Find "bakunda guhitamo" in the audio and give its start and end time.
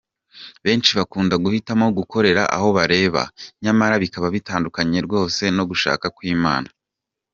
0.99-1.85